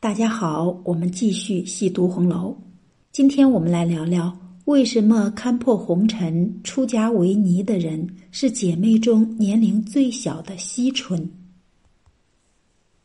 [0.00, 2.56] 大家好，我们继续细读红楼。
[3.10, 4.32] 今天我们来聊聊
[4.66, 11.28] 为什么看破红尘、出家为尼的人是姐妹中年龄最小的惜春。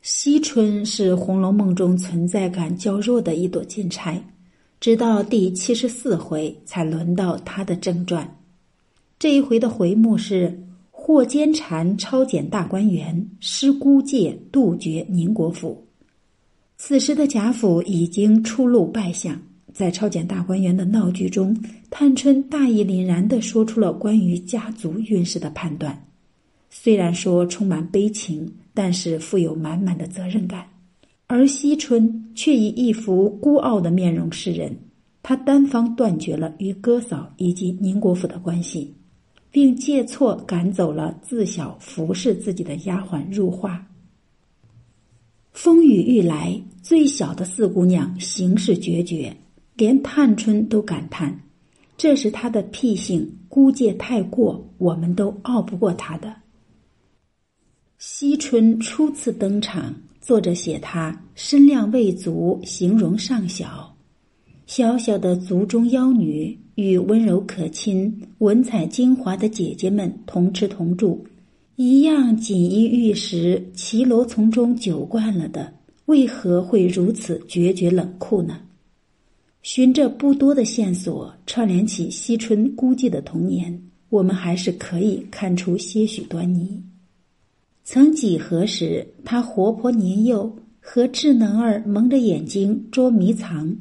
[0.00, 4.18] 惜春是《红楼梦》中存在感较弱的一朵金钗，
[4.80, 8.38] 直到第七十四回才轮到她的正传。
[9.18, 10.58] 这一回的回目是
[10.90, 15.84] “霍坚禅抄检大观园，施孤介杜绝宁国府”。
[16.80, 19.36] 此时的贾府已经初露败相，
[19.74, 21.54] 在抄检大观园的闹剧中，
[21.90, 26.06] 探春大义凛然的说出了关于家族运势的判断。
[26.70, 30.64] 虽然说充满悲情，但是富有满满的责任感。
[31.26, 34.74] 而惜春却以一副孤傲的面容示人，
[35.20, 38.94] 他单方断绝了与哥嫂以及宁国府的关系，
[39.50, 43.84] 并借错赶走了自小服侍自己的丫鬟入画。
[45.60, 49.36] 风雨欲来，最小的四姑娘行事决绝，
[49.74, 51.36] 连探春都感叹
[51.98, 56.32] ：“这是她的癖性，孤介太过，我们都拗不过她的。”
[57.98, 63.92] 惜春初次登场，作者写她身量未足，形容尚小，
[64.66, 71.26] 小小的族中妖女，与温柔可亲、文采精华的姐姐们同吃同住。
[71.80, 75.72] 一样锦衣玉食，骑楼从中久惯了的，
[76.06, 78.58] 为何会如此决绝冷酷呢？
[79.62, 86.82] 循着不多的线索，串联起惜春孤寂的童年，我们还是可以看出些许端倪。
[87.84, 93.76] 曾几何时，他活泼年幼，和智能儿蒙着眼睛捉迷藏，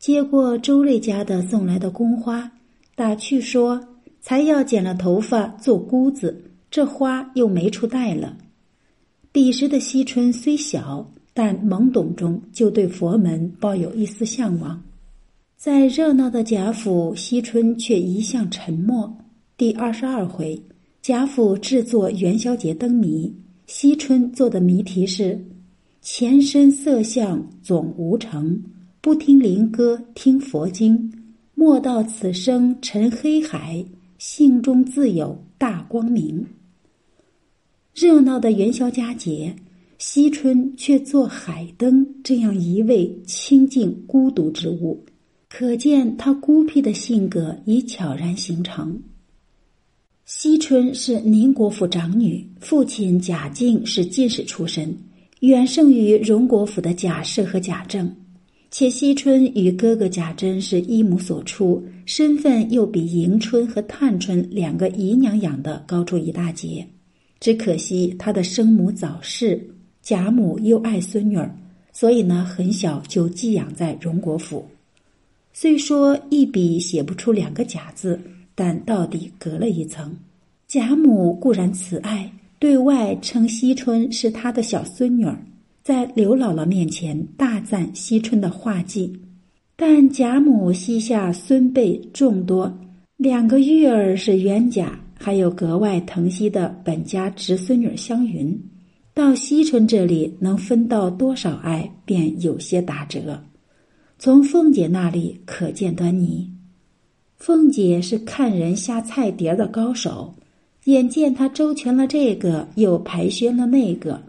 [0.00, 2.50] 接过周瑞家的送来的宫花，
[2.96, 3.80] 打趣说
[4.20, 6.42] ：“才要剪了头发做姑子。”
[6.76, 8.36] 这花又没处带了。
[9.32, 14.78] 彼时的惜春虽小，但懵懂中就对佛门抱有一丝向往。
[15.56, 19.10] 在热闹的贾府，惜春却一向沉默。
[19.56, 20.62] 第二十二回，
[21.00, 23.34] 贾府制作元宵节灯谜，
[23.66, 25.42] 惜春做的谜题是：
[26.02, 28.62] 前身色相总无成，
[29.00, 31.10] 不听灵歌听佛经，
[31.54, 33.82] 莫道此生沉黑海，
[34.18, 36.46] 性中自有大光明。
[37.96, 39.56] 热闹的元宵佳节，
[39.96, 45.02] 惜春却做海灯这样一位清静孤独之物，
[45.48, 49.02] 可见他孤僻的性格已悄然形成。
[50.26, 54.94] 惜春是宁国府长女，父亲贾敬是进士出身，
[55.40, 58.14] 远胜于荣国府的贾赦和贾政，
[58.70, 66.86] 且惜春与哥哥贾珍是一母所出，身份又比迎春和探春两个姨娘养的高出一大截。
[67.38, 69.62] 只可惜他的生母早逝，
[70.02, 71.54] 贾母又爱孙女儿，
[71.92, 74.64] 所以呢，很小就寄养在荣国府。
[75.52, 78.20] 虽说一笔写不出两个贾字，
[78.54, 80.14] 但到底隔了一层。
[80.66, 85.38] 贾母固然慈爱，对外称惜春是他的小孙女儿，
[85.82, 89.12] 在刘姥姥面前大赞惜春的画技。
[89.76, 92.76] 但贾母膝下孙辈众多，
[93.16, 94.98] 两个玉儿是冤家。
[95.26, 98.56] 还有格外疼惜的本家侄孙女湘云，
[99.12, 103.42] 到惜春这里能分到多少爱，便有些打折。
[104.20, 106.48] 从凤姐那里可见端倪。
[107.34, 110.32] 凤姐是看人下菜碟的高手，
[110.84, 114.22] 眼见她周全了这个，又排宣了那个，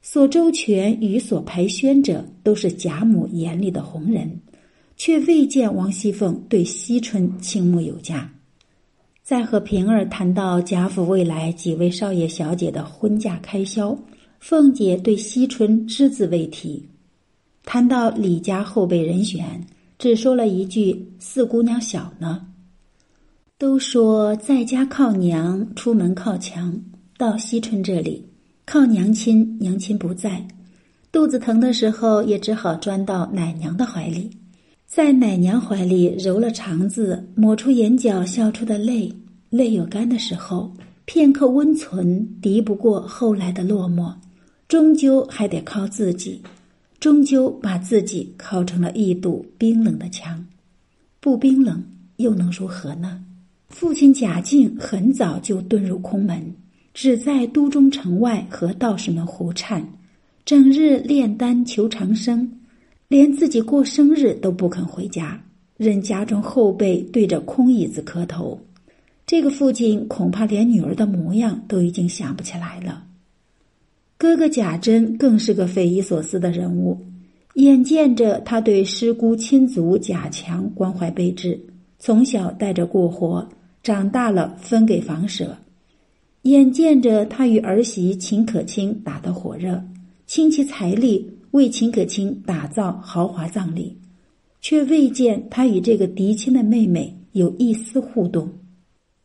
[0.00, 4.30] 所周全与所排宣者都是贾母眼里的红人，
[4.96, 8.30] 却未见王熙凤对惜春倾慕有加。
[9.26, 13.98] 在和平儿谈到贾府未来几位少爷小姐的婚嫁开销，
[14.38, 16.80] 凤姐对惜春只字未提。
[17.64, 19.66] 谈到李家后辈人选，
[19.98, 22.46] 只说了一句：“四姑娘小呢。”
[23.58, 26.80] 都说在家靠娘，出门靠墙。
[27.18, 28.24] 到惜春这里，
[28.64, 30.46] 靠娘亲，娘亲不在，
[31.10, 34.30] 肚子疼的时候，也只好钻到奶娘的怀里。
[34.96, 39.12] 在奶娘怀里揉了肠子，抹出眼角笑出的泪，
[39.50, 40.72] 泪有干的时候，
[41.04, 44.10] 片刻温存敌不过后来的落寞，
[44.68, 46.40] 终究还得靠自己，
[46.98, 50.42] 终究把自己靠成了一堵冰冷的墙。
[51.20, 51.84] 不冰冷
[52.16, 53.22] 又能如何呢？
[53.68, 56.42] 父亲贾敬很早就遁入空门，
[56.94, 59.86] 只在都中城外和道士们胡缠，
[60.46, 62.50] 整日炼丹求长生。
[63.08, 65.42] 连自己过生日都不肯回家，
[65.76, 68.60] 任家中后辈对着空椅子磕头。
[69.26, 73.04] 这个父亲恐怕连女儿的模样都已经想不起来了。
[74.18, 76.98] 哥哥贾珍更是个匪夷所思的人物，
[77.54, 81.60] 眼见着他对师姑亲族贾强关怀备至，
[81.98, 83.46] 从小带着过活，
[83.82, 85.46] 长大了分给房舍；
[86.42, 89.82] 眼见着他与儿媳秦可卿打得火热，
[90.26, 93.96] 倾其财力为秦可卿打造豪华葬礼，
[94.60, 98.48] 却未见他与这个嫡亲的妹妹有一丝互动。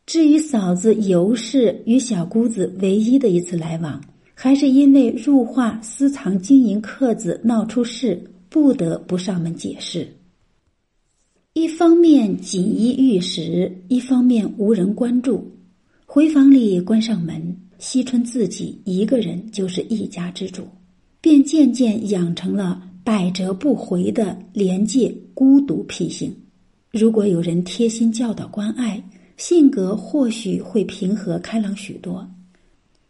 [0.05, 4.01] 至于嫂子尤氏与小姑子唯一的一次来往。
[4.33, 8.19] 还是因为入画私藏金银刻子闹出事，
[8.49, 10.07] 不得不上门解释。
[11.53, 15.47] 一方面锦衣玉食，一方面无人关注。
[16.07, 20.63] 回房里关上门，惜春自己一个人就是一家之主，
[21.21, 26.35] 便渐渐养成了百折不回的廉洁孤独脾性。
[26.91, 29.01] 如果有人贴心教导关爱，
[29.38, 32.27] 性格或许会平和开朗许多。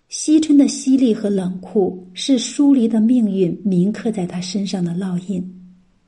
[0.10, 5.42] 惜春的犀利和冷酷，是疏离的命运铭刻在他身上的烙印。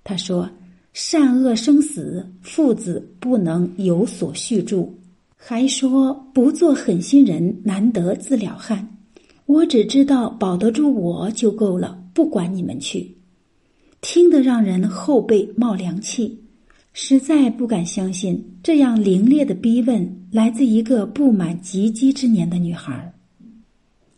[0.03, 0.49] 他说
[0.91, 4.93] ：“善恶生死，父子不能有所续住。”
[5.35, 8.92] 还说：“不做狠心人，难得自了汉。
[9.45, 13.17] 我只知道保得住我就够了，不管你们去。”
[14.01, 16.37] 听得让人后背冒凉气，
[16.91, 23.13] 实在不敢相信这样凌冽的逼问来自一个不满及笄之年的女孩。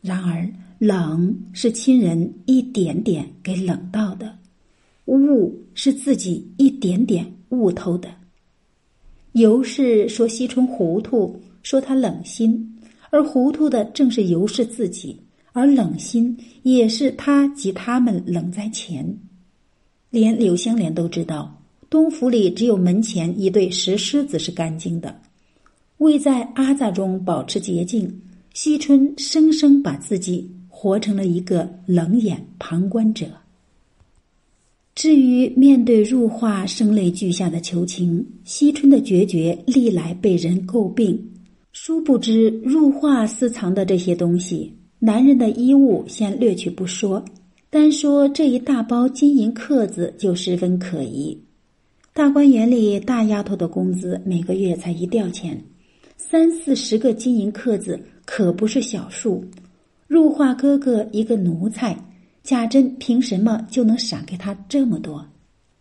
[0.01, 4.35] 然而，冷是亲人一点点给冷到的，
[5.05, 8.09] 悟是自己一点点悟透的。
[9.33, 12.74] 尤氏说惜春糊涂，说他冷心，
[13.15, 15.17] 而糊涂的正是尤氏自己，
[15.53, 19.17] 而冷心也是他及他们冷在前。
[20.09, 25.15] 连柳香莲都知道，东府里只有门前一对石狮子是干净的，
[25.99, 28.21] 为在阿扎中保持洁净。
[28.53, 33.27] 惜春生生把自己活成了一个冷眼旁观者。
[34.93, 41.31] 至于面对入画声泪俱下的求情，惜春的决绝历来被人诟病。
[41.77, 47.21] 殊不知，入画私藏的这些东西，男人的衣物先略去不说，
[47.69, 51.37] 单说这一大包金银刻子就十分可疑。
[52.13, 55.61] 大观园里大丫头的工资每个月才一吊钱，
[56.15, 57.99] 三四十个金银刻子。
[58.23, 59.43] 可不是小数，
[60.07, 61.95] 入画哥哥一个奴才，
[62.41, 65.23] 贾珍凭什么就能赏给他这么多？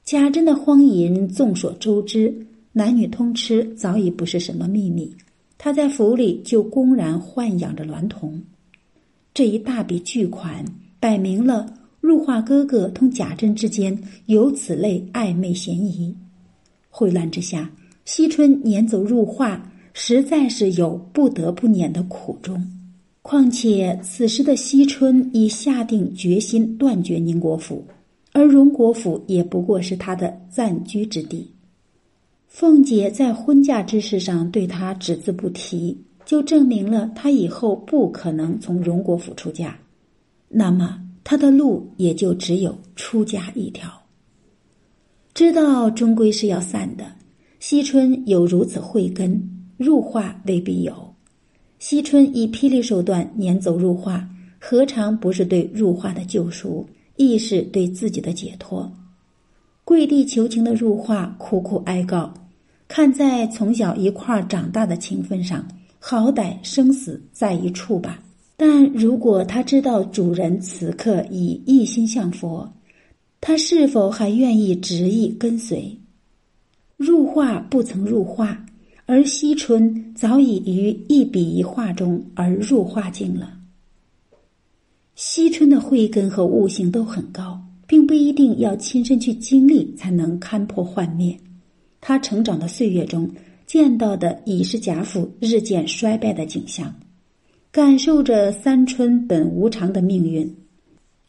[0.05, 2.35] 贾珍的荒淫众所周知，
[2.73, 5.15] 男女通吃早已不是什么秘密。
[5.59, 8.43] 他在府里就公然豢养着娈童，
[9.33, 10.65] 这一大笔巨款，
[11.01, 16.15] 摆明了入画哥哥同贾珍之间有此类暧昧嫌疑。
[16.91, 17.71] 混乱之下，
[18.05, 19.71] 惜春撵走入画。
[19.97, 22.61] 实在是有不得不撵的苦衷，
[23.23, 27.87] 况且此时的惜春已下定决心断绝宁国府，
[28.33, 31.49] 而荣国府也不过是他的暂居之地。
[32.55, 39.77] 凤姐在婚嫁之事上对他只字不提，就证明了他以后不可能从荣国府出嫁，
[40.49, 43.91] 那么他的路也就只有出家一条。
[45.35, 47.05] 知道终归是要散的，
[47.59, 49.51] 惜春有如此慧根。
[49.77, 51.13] 入画未必有，
[51.81, 54.25] 惜春以霹雳手段撵走入画，
[54.61, 56.87] 何尝不是对入画的救赎，
[57.17, 58.89] 亦是对自己的解脱？
[59.85, 62.33] 跪地求情的入画苦苦哀告，
[62.89, 65.67] 看在从小一块长大的情分上，
[65.99, 68.23] 好歹生死在一处吧。
[68.57, 72.73] 但如果他知道主人此刻已一心向佛，
[73.41, 75.99] 他是否还愿意执意跟随？
[76.97, 78.65] 入画不曾入画。
[79.07, 83.53] 而惜春早已于一笔一画中而入画境了。
[85.15, 91.39] 惜春的慧根和悟性都很高，并不一定要亲身去经历才能看破幻灭。
[92.07, 93.31] 他成长的岁月中
[93.67, 96.95] 见到的已是贾府日渐衰败的景象，
[97.73, 100.55] 感受着三春本无常的命运。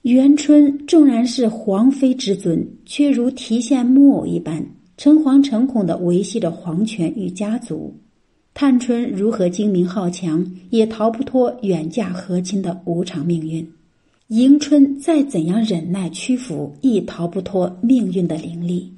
[0.02, 4.66] 元春纵然是皇妃之尊，却如提线木偶一般。
[4.98, 7.96] 诚惶诚恐的维系着皇权与家族，
[8.54, 13.66] 探春如何精明好强，也逃不脱远嫁和亲的无常命运；
[14.28, 18.92] 迎春再怎样忍耐屈服，亦逃不脱命运的凌厉。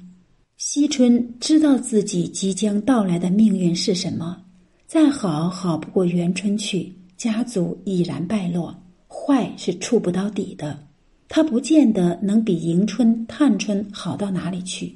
[0.58, 4.36] 惜春知道自己即将到来的命运是什么，
[4.88, 10.76] 再好好不过元春去，家族已然败落，坏是触不到底的。
[11.28, 14.92] 他不见得能比迎春、探春好到哪里去。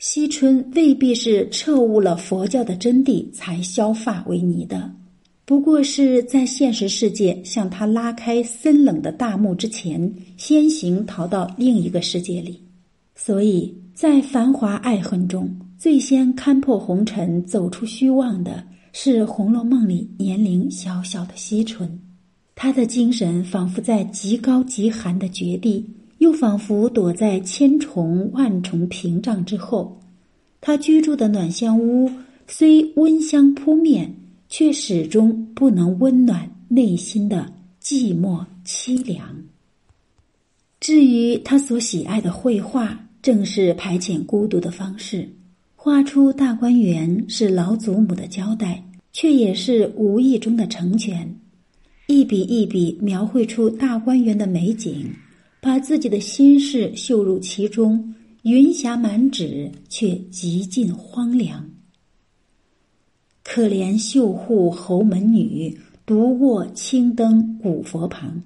[0.00, 4.92] 惜春未必是彻悟了佛教的真谛才削发为尼的，
[5.44, 12.60] 不过是在现实世界向他拉开森冷的大幕之前，先行逃到另一个世界里。
[13.14, 18.62] 所以在繁华爱恨中，最先看破红尘、走出虚妄的
[18.92, 22.00] 是《红楼梦》里年龄小小的惜春。
[22.54, 25.84] 他的精神仿佛在极高极寒的绝地，
[26.18, 30.00] 又仿佛躲在千重万重屏障之后。
[30.60, 32.08] 他居住的暖香屋
[32.46, 34.14] 虽温香扑面。
[34.48, 37.52] 却始终不能温暖内心的
[37.82, 39.36] 寂寞凄凉。
[40.80, 45.28] 至于他所喜爱的绘画，正是排遣孤独的方式。
[45.74, 48.82] 画出大观园是老祖母的交代，
[49.12, 51.36] 却也是无意中的成全。
[52.06, 55.06] 一笔一笔描绘出大观园的美景，
[55.60, 61.68] 把自己的心事绣入其中，云霞满纸，却极尽荒凉。
[63.44, 68.42] 可怜绣户侯门女，独卧青灯古佛旁。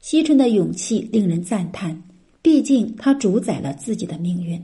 [0.00, 2.02] 惜春的勇气令人赞叹，
[2.42, 4.60] 毕竟他主宰了自己的命运。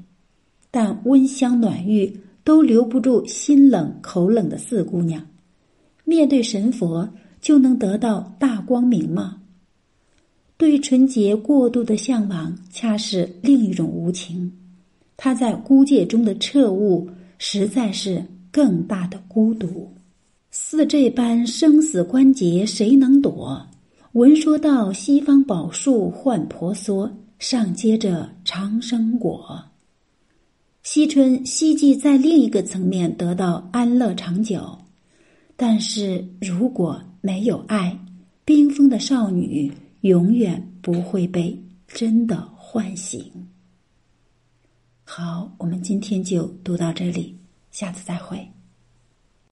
[0.70, 5.26] 但温香暖玉都留不住心冷口冷的四姑娘，
[6.04, 7.08] 面对神佛
[7.40, 9.42] 就能得到大光明吗？
[10.56, 14.52] 对纯洁过度的向往，恰是另一种无情。
[15.16, 18.24] 他在孤界中的彻悟，实在是。
[18.52, 19.92] 更大的孤独，
[20.50, 23.60] 似这般生死关节，谁能躲？
[24.12, 29.64] 闻说到西方宝树换婆娑，上接着长生果。
[30.82, 34.78] 惜春希冀在另一个层面得到安乐长久，
[35.56, 37.98] 但是如果没有爱，
[38.44, 43.30] 冰封的少女永远不会被真的唤醒。
[45.02, 47.36] 好，我们今天就读到这里。
[47.70, 48.55] 下次再会。